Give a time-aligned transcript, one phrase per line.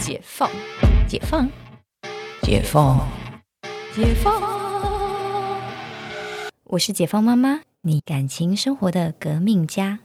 [0.00, 0.50] 解放，
[1.06, 1.46] 解放，
[2.42, 3.06] 解放，
[3.94, 4.42] 解放。
[6.64, 9.98] 我是解放妈妈，你感情生活的革命家。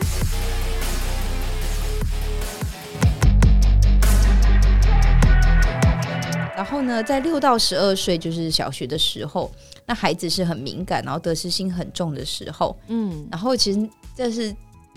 [6.58, 9.50] 然后呢，在六到十二岁，就是小学的时候，
[9.86, 12.78] 那孩子是很敏感，然后得失心很重的时候。
[12.88, 14.50] 嗯，然后其实这是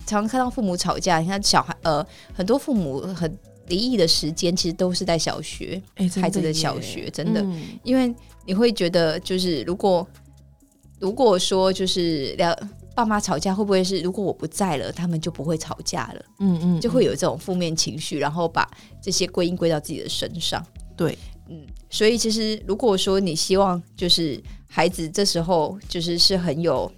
[0.07, 2.05] 常常看到父母吵架，你看小孩呃，
[2.35, 3.39] 很多父母很
[3.69, 5.81] 离异的时间，其实都是在小学，
[6.21, 7.45] 孩子的小学，真的，
[7.83, 10.07] 因为你会觉得，就是如果
[10.99, 12.57] 如果说就是两
[12.95, 16.25] 爸妈吵架，会不会是如果我不在了，他们就不会吵架了？
[16.41, 18.69] 嗯嗯，就会有这种负面情绪，然后把
[19.01, 20.65] 这些归因归到自己的身上。
[20.97, 21.17] 对。
[21.51, 24.39] 嗯，所以其实如果说你希望就是
[24.69, 26.93] 孩子这时候就是是很有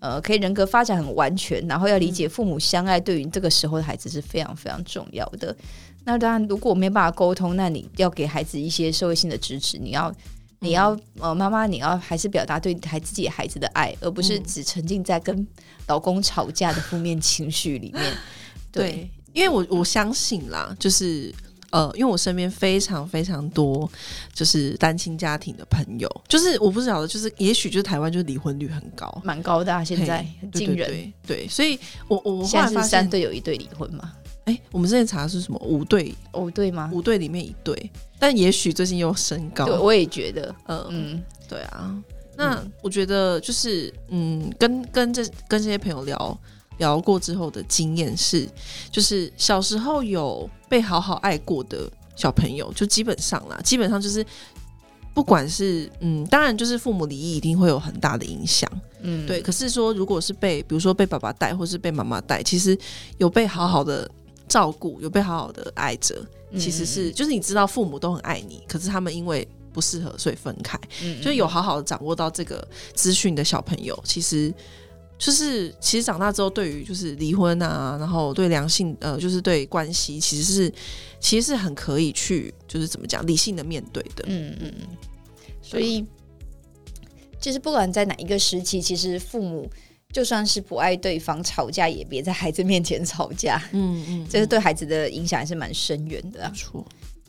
[0.00, 5.54] 呃可以人格发展很完全，然后要理解父母相爱，对于这个时候的孩子是非常非常重要的。
[6.04, 10.12] 那当然，如果没办法沟通，那你要给孩子一些社会性的支持，你要
[10.58, 15.46] 你要呃妈妈，你要还是表达对孩自己孩子的爱，而不是只沉浸在跟
[15.86, 18.02] 老公吵架的负面情绪里面。
[18.72, 21.32] 对，因为我我相信啦，就是。
[21.70, 23.88] 呃，因为我身边非常非常多
[24.34, 31.12] 就是单亲家庭的朋友，就是我不晓得，就是也许就是台湾就是离婚率很高，蛮高的啊，现在很惊人。
[31.26, 34.12] 对，所以我我现在是三对有一对离婚嘛？
[34.44, 36.14] 哎，我们之前查的是什么五对？
[36.34, 36.90] 五对吗？
[36.92, 39.66] 五对里面一对，但也许最近又升高。
[39.66, 41.94] 对，我也觉得，嗯嗯，对啊。
[42.36, 46.38] 那我觉得就是嗯，跟跟这跟这些朋友聊。
[46.80, 48.48] 聊过之后的经验是，
[48.90, 54.26] 就是小时候有被好好爱过的小朋友，就基本上啦，基本上就是
[55.14, 58.68] 不管是嗯，当然就是父母离异一定会有很大的影响，
[59.02, 59.40] 嗯，对。
[59.40, 62.76] 可是说如果是被比如说被爸爸带，或是被妈妈带，其实
[63.18, 64.10] 有被好好的
[64.48, 66.16] 照顾，有被好好的爱着，
[66.58, 74.52] 其实是就是你知道父母都很爱你，可是他们因为不适合所以分开，嗯，就有好好的掌握到这个资讯的小朋友，其实。
[75.20, 80.72] 就是其实长大之后，对于就是离婚啊，然后对良性呃，就是对关系，其实是
[81.20, 84.24] 其实是很可以去就是怎么讲理性的面对的。
[84.26, 84.96] 嗯嗯嗯。
[85.60, 86.02] 所以，
[87.38, 89.70] 就是不管在哪一个时期，其实父母
[90.10, 93.62] 就算是不爱对方，吵架也别在孩子面前吵架。
[93.72, 94.26] 嗯嗯。
[94.26, 96.48] 这是对孩子的影响还是蛮深远的。
[96.48, 96.82] 没错。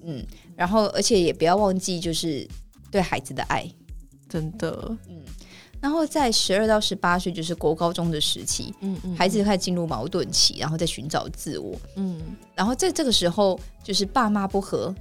[0.04, 0.26] 嗯，
[0.56, 2.48] 然后而且也不要忘记，就是
[2.90, 3.70] 对孩子的爱，
[4.30, 4.98] 真的。
[5.10, 5.22] 嗯。
[5.82, 12.22] 然后在十二到十八岁，就是国高中的时期，嗯嗯，孩子开始进入矛盾期，然后再寻找自我，嗯，
[12.54, 14.94] 然后在这个时候，就是爸妈不和，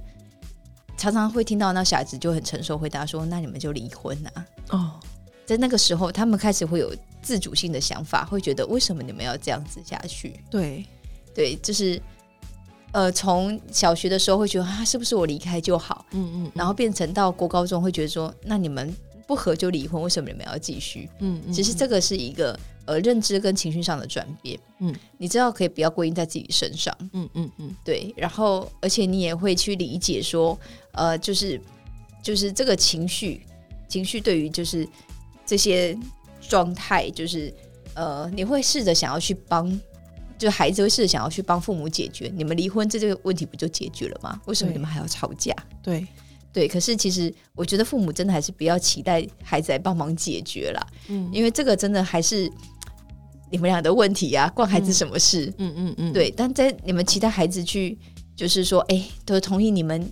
[0.97, 4.99] 常常会听到那小孩子就很成熟回答说：“那你们就离婚啊。”哦，
[5.45, 10.39] 在那个时候，他们开始会有自主性的想法，会觉得为什么你们要这样子下去？
[10.49, 10.83] 对，
[11.35, 12.01] 对，就是
[12.91, 16.03] 呃，从小学的时候会觉得啊，是不是我离开就好？
[16.13, 18.91] 嗯嗯，然后变成到国高中会觉得说，那你们。
[19.31, 21.09] 不合就离婚，为什么你们要继续？
[21.19, 24.59] 嗯，其实这个是一个呃认知跟情绪上的转变。
[24.79, 26.93] 嗯，你知道可以不要归因在自己身上。
[27.13, 28.13] 嗯嗯嗯，对。
[28.17, 30.59] 然后，而且你也会去理解说，
[30.91, 31.61] 呃，就是
[32.21, 33.45] 就是这个情绪，
[33.87, 34.85] 情绪对于就是
[35.45, 35.97] 这些
[36.41, 37.53] 状态，就是
[37.93, 39.79] 呃，你会试着想要去帮，
[40.37, 42.29] 就孩子会试着想要去帮父母解决。
[42.35, 44.41] 你们离婚这这个问题不就解决了吗？
[44.45, 45.55] 为什么你们还要吵架？
[45.81, 46.05] 对。
[46.53, 52.51] 对，可是其实我觉得父母真的还是不要期待孩子来帮忙解决啦，嗯，因为这个真的还是
[53.49, 55.45] 你们俩的问题呀，关孩子什么事？
[55.57, 56.29] 嗯嗯嗯，对。
[56.31, 57.97] 但在你们期待孩子去，
[58.35, 60.09] 就是说，哎，都同意你们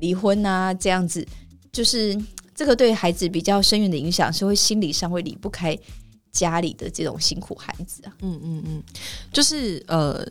[0.00, 1.26] 离婚啊，这样子，
[1.70, 2.18] 就是
[2.54, 5.78] 这个对孩子比较深远的影响，是会心理上会离不开
[6.30, 8.16] 家里的这种辛苦孩子啊。
[8.22, 8.82] 嗯嗯嗯，
[9.30, 10.26] 就是呃，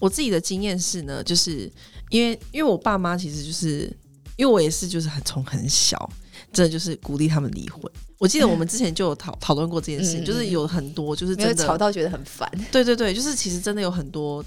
[0.00, 1.70] 我自己的经验是呢，就是
[2.10, 3.88] 因为因为我爸妈其实就是。
[4.36, 6.10] 因为我也是，就是很从很小，
[6.52, 7.82] 真的就是鼓励他们离婚。
[8.18, 12.50] 我记得我们之前就有讨讨论过这件事情，就是有很多就是真的吵到觉得很烦。
[12.72, 14.42] 对对对，就是其实真的有很多，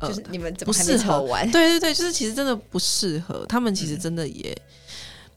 [0.00, 1.48] 就是你们怎么不适合玩？
[1.52, 3.46] 对对对，就是其实真的不适合。
[3.48, 4.56] 他们其实真的也，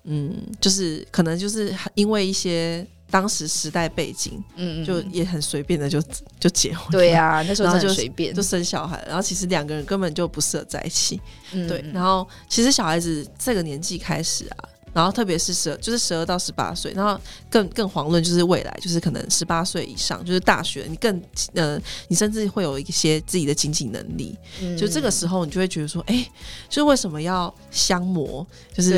[0.05, 6.01] 嗯，就是可能就是因为一些当时时代背景，嗯嗯，就也很随便的就
[6.39, 6.91] 就结婚。
[6.91, 11.21] 对呀，那时候就随便就生小孩，然后其实两个人根本就不适合在一起。
[11.51, 14.69] 对，然后其实小孩子这个年纪开始啊。
[14.95, 17.19] 然后特别是十二，就是十二到十八岁，然后
[17.49, 21.21] 更更遑论就是未来，就是可能十八岁以上，就是大学，你更
[21.53, 21.77] 呃，
[22.07, 24.37] 你甚至会有一些自己的经济能力，
[24.77, 26.25] 就这个时候你就会觉得说，哎，
[26.69, 28.93] 就是为什么要相磨，就是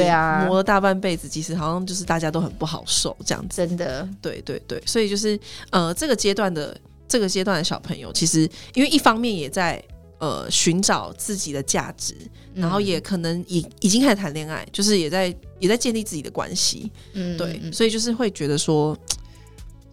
[0.45, 5.39] 磨了大半辈子，其实好像就是大家都很不好受这样子，真的，对对对，所以就是
[5.71, 9.83] 呃，这个阶段的这个阶段的小朋友，其实因为一方面也在。
[10.19, 12.15] 呃寻找自己的价值，
[12.53, 18.97] 然后也可能已已经开始谈恋爱，就是也在也在建立自己的关系，嗯对，所以就是会觉得说，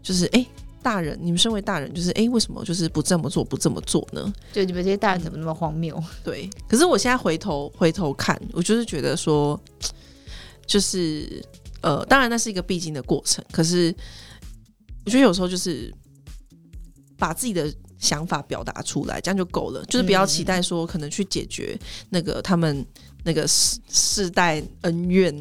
[0.02, 0.46] 就是哎。
[0.84, 4.30] 大人，你们身为大人，就是哎，为什么就是不这么做，不这么做呢？
[4.52, 5.98] 就你们这些大人怎么那么荒谬？
[6.22, 9.58] 对，可是我现在回头回头看，我就是觉得说，
[10.66, 11.42] 就是
[11.80, 13.96] 呃，当然那是一个必经的过程，可是
[15.06, 15.90] 我觉得有时候就是
[17.16, 17.72] 把自己的
[18.04, 21.76] 想法表达出来，这样就够了，就是不要期待说可能去解决
[22.10, 22.84] 那个他们
[23.24, 25.34] 那个世世代恩怨，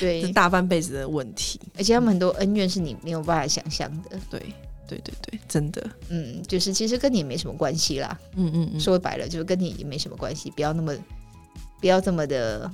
[0.00, 4.42] 对， 大半辈子的问题，而且他们很多恩怨是你没有办法想象的，对。
[4.90, 10.92] 对对对，真的，嗯，就是其实跟你没什么关系啦，嗯嗯嗯，说白了就是跟你也没什么关系，不要那么
[11.80, 12.68] 不要这么的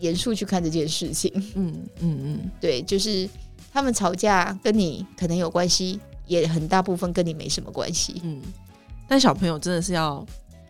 [0.00, 3.28] 严肃去看这件事情，嗯嗯嗯，对，就是
[3.72, 8.42] 他们吵架跟你可能有关系，也很大部分跟你没什么关系，嗯，
[9.12, 10.26] 但小朋友真的是要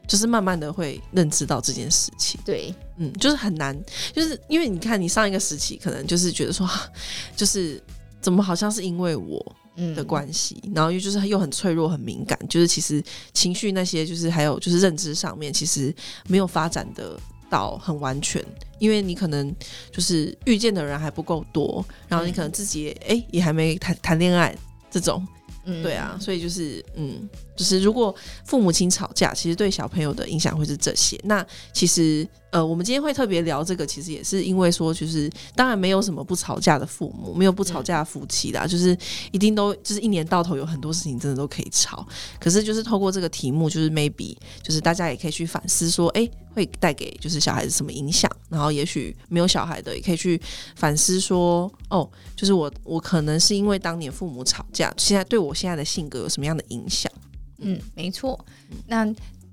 [0.09, 3.81] 就是慢慢的会认知到这件事情，对，嗯，就是很难，
[4.13, 6.69] 就是因为你看你上一个时期可能就是觉得说，
[7.37, 7.81] 就是
[8.21, 9.57] 怎么好像是因为我。
[9.97, 13.03] 的关系，然后又就是又很脆弱、很敏感，就是其实
[13.33, 15.93] 情绪那些，就是还有就是认知上面，其实
[16.29, 17.19] 没有发展的
[17.49, 18.45] 到很完全，
[18.79, 19.51] 因为你可能
[19.91, 24.55] 就是遇见的人还不够多，然后你可能自己哎也还没谈谈恋爱
[24.91, 25.27] 这种。
[25.65, 28.15] 对啊，所以就是嗯，就是如果
[28.45, 31.19] 父母亲吵架，其实对小朋友的影响会是这些。
[31.25, 38.97] 那其实呃，我们今天会特别聊这个，其实也是因为说，就是当然没有什么不吵架的父母，没有不吵架的夫妻啦，就是
[39.33, 42.07] 一定都就是一年到头有很多事情真的都可以吵。
[42.39, 48.31] 可是就是透过这个题目，就是 maybe 就是大家也可以去反思说，哎，会带给就是小孩子什么影响？
[48.49, 50.41] 然后也许没有小孩的也可以去
[50.77, 55.43] 反思说，哦，就是我我可能是因为当年父母吵架，现在对。
[55.43, 57.11] 我现在的性格有什么样的影响？
[57.59, 58.39] 嗯，没错。
[58.87, 59.05] 那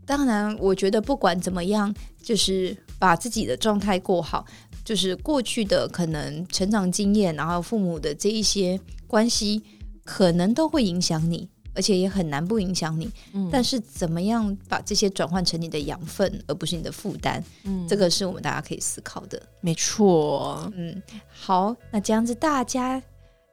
[0.05, 1.91] 当然，我觉得不管怎么样，
[2.21, 4.45] 就是把自己的状态过好，
[4.83, 9.63] 就是过去的可能成长经验，然后父母的这一些关系，
[10.03, 13.09] 可能都会影响你，而且也很难不影响你。
[13.33, 17.41] 嗯，但是怎么样把这些转换成你的养分，而不是你的负担？
[17.63, 19.41] 嗯，这个是我们大家可以思考的。
[19.61, 20.71] 没错。
[20.75, 23.01] 嗯，好，那这样子大家。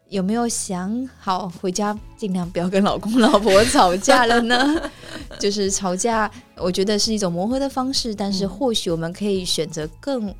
[0.08, 4.80] 有没有想好回家尽量不要跟老公老婆吵架了呢？
[5.38, 10.32] 就是吵架，我觉得是一种磨合的方式，但是或许我们可以选择更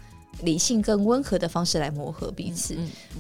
[0.43, 2.77] 理性、更温和的方式来磨合彼此。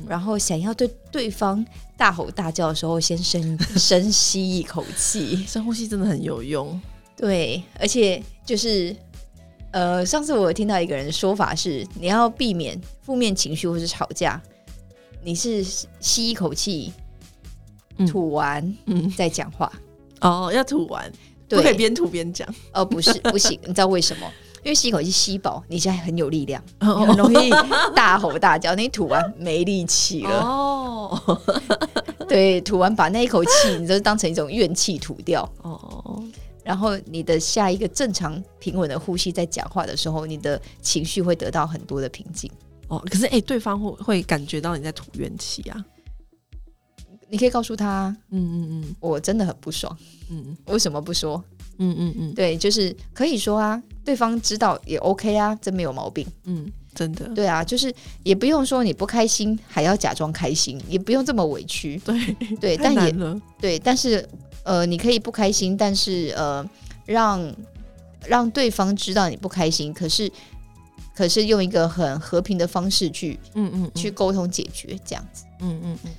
[0.07, 1.65] 然后想要对对方
[1.97, 6.81] 大吼大叫的时候，先深 深吸一口气，深呼吸真的很有用。
[7.17, 8.95] 对，而且就是
[9.73, 14.41] 呃，上次我听到一个人的说法是，你要避免负面情绪或是吵架。
[15.27, 15.65] 你是
[15.99, 16.93] 吸一口气，
[18.07, 19.73] 吐完，嗯，再讲话
[20.21, 21.11] 哦，要吐完，
[21.49, 24.33] 不可以边吐边讲哦，不是， 不行，你知道为什么？
[24.63, 27.51] 因为吸一口气吸饱，你现在很有力量，很容易
[27.97, 28.73] 大吼大叫。
[28.77, 31.41] 你吐完没力气了哦，
[32.29, 36.23] 对，吐完把那一口气，你就当成一种怨气吐掉哦。
[36.63, 42.49] 然后你的下一个正常平稳的呼吸，在讲话的时候，你的情绪会得到很多的平静。
[42.89, 45.85] 哦，可是哎，对方会会感觉到你在吐怨气啊？
[47.29, 49.97] 你可以告诉他，嗯嗯嗯，我真的很不爽，
[50.31, 51.43] 嗯，为什么不说？
[51.79, 57.93] 嗯嗯嗯，对，就是可以说啊，对方知道也 OK 啊，真没有毛病，嗯，真的，对啊，就是
[58.23, 63.15] 也不用说你不开心还要假装开心，也不用这么委屈，对对，但也
[63.61, 64.25] 对，但是
[64.63, 66.65] 呃，你可以不开心，但是呃，
[67.05, 67.55] 让
[68.25, 70.31] 让对方知道你不开心，可是。
[71.15, 76.11] 可是用一个很和平的方式去，嗯嗯，去沟通解决这样子，嗯嗯嗯，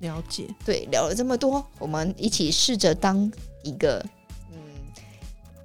[0.00, 0.46] 了解。
[0.64, 3.30] 对，聊了这么多，我们一起试着当
[3.62, 4.04] 一个，
[4.50, 4.56] 嗯，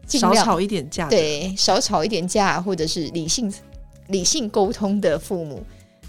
[0.08, 3.54] 少吵一点架，对，少吵一点架，或者是理性
[4.08, 5.64] 理性沟通的父母，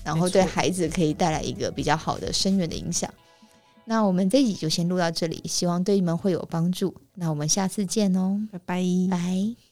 [0.05, 3.13] 然后对孩子可以带来一个比较好的深远的影响。
[3.85, 6.95] 那我们这集就先录到这里，希望对你们会有帮助。
[7.15, 9.68] 那我们下次见哦，拜拜，拜。